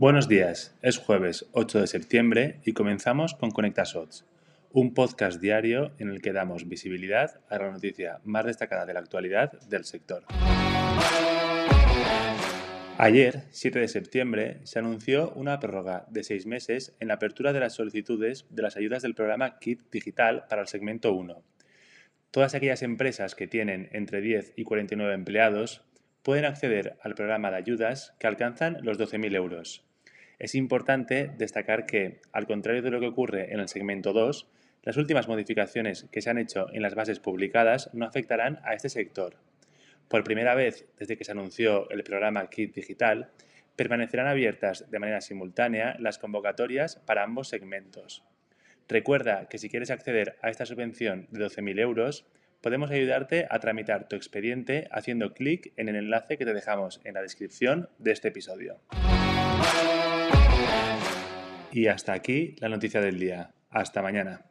Buenos 0.00 0.28
días, 0.28 0.74
es 0.80 0.96
jueves 0.96 1.44
8 1.52 1.82
de 1.82 1.86
septiembre 1.86 2.60
y 2.64 2.72
comenzamos 2.72 3.34
con 3.34 3.50
Conecta 3.50 3.82
Shots, 3.84 4.24
un 4.72 4.94
podcast 4.94 5.42
diario 5.42 5.92
en 5.98 6.08
el 6.08 6.22
que 6.22 6.32
damos 6.32 6.66
visibilidad 6.66 7.42
a 7.50 7.58
la 7.58 7.70
noticia 7.70 8.18
más 8.24 8.46
destacada 8.46 8.86
de 8.86 8.94
la 8.94 9.00
actualidad 9.00 9.60
del 9.68 9.84
sector. 9.84 10.24
Ayer, 12.96 13.42
7 13.50 13.78
de 13.78 13.88
septiembre, 13.88 14.60
se 14.64 14.78
anunció 14.78 15.32
una 15.32 15.60
prórroga 15.60 16.06
de 16.08 16.24
seis 16.24 16.46
meses 16.46 16.96
en 16.98 17.08
la 17.08 17.14
apertura 17.14 17.52
de 17.52 17.60
las 17.60 17.74
solicitudes 17.74 18.46
de 18.48 18.62
las 18.62 18.78
ayudas 18.78 19.02
del 19.02 19.14
programa 19.14 19.58
KIT 19.58 19.90
Digital 19.92 20.46
para 20.48 20.62
el 20.62 20.68
segmento 20.68 21.12
1. 21.12 21.42
Todas 22.30 22.54
aquellas 22.54 22.80
empresas 22.80 23.34
que 23.34 23.46
tienen 23.46 23.90
entre 23.92 24.22
10 24.22 24.54
y 24.56 24.64
49 24.64 25.12
empleados 25.12 25.84
pueden 26.22 26.46
acceder 26.46 26.96
al 27.02 27.14
programa 27.14 27.50
de 27.50 27.58
ayudas 27.58 28.14
que 28.18 28.26
alcanzan 28.26 28.78
los 28.80 28.98
12.000 28.98 29.36
euros. 29.36 29.89
Es 30.40 30.54
importante 30.54 31.30
destacar 31.36 31.84
que, 31.84 32.22
al 32.32 32.46
contrario 32.46 32.80
de 32.80 32.90
lo 32.90 32.98
que 32.98 33.08
ocurre 33.08 33.52
en 33.52 33.60
el 33.60 33.68
segmento 33.68 34.14
2, 34.14 34.48
las 34.82 34.96
últimas 34.96 35.28
modificaciones 35.28 36.06
que 36.10 36.22
se 36.22 36.30
han 36.30 36.38
hecho 36.38 36.66
en 36.72 36.80
las 36.80 36.94
bases 36.94 37.20
publicadas 37.20 37.90
no 37.92 38.06
afectarán 38.06 38.58
a 38.64 38.72
este 38.72 38.88
sector. 38.88 39.36
Por 40.08 40.24
primera 40.24 40.54
vez 40.54 40.86
desde 40.98 41.18
que 41.18 41.24
se 41.24 41.32
anunció 41.32 41.90
el 41.90 42.02
programa 42.04 42.48
Kit 42.48 42.74
Digital, 42.74 43.30
permanecerán 43.76 44.28
abiertas 44.28 44.90
de 44.90 44.98
manera 44.98 45.20
simultánea 45.20 45.96
las 45.98 46.16
convocatorias 46.16 46.96
para 46.96 47.22
ambos 47.22 47.48
segmentos. 47.48 48.24
Recuerda 48.88 49.46
que 49.46 49.58
si 49.58 49.68
quieres 49.68 49.90
acceder 49.90 50.38
a 50.40 50.48
esta 50.48 50.64
subvención 50.64 51.28
de 51.30 51.44
12.000 51.44 51.80
euros, 51.80 52.26
podemos 52.62 52.90
ayudarte 52.90 53.46
a 53.50 53.58
tramitar 53.58 54.08
tu 54.08 54.16
expediente 54.16 54.88
haciendo 54.90 55.34
clic 55.34 55.74
en 55.76 55.90
el 55.90 55.96
enlace 55.96 56.38
que 56.38 56.46
te 56.46 56.54
dejamos 56.54 57.02
en 57.04 57.12
la 57.12 57.20
descripción 57.20 57.90
de 57.98 58.12
este 58.12 58.28
episodio. 58.28 58.80
Y 61.72 61.86
hasta 61.86 62.12
aquí 62.12 62.56
la 62.58 62.68
noticia 62.68 63.00
del 63.00 63.18
día. 63.18 63.54
Hasta 63.70 64.02
mañana. 64.02 64.49